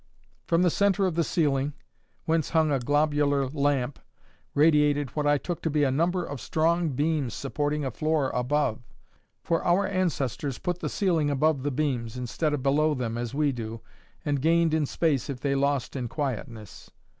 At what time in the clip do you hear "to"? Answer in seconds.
5.61-5.69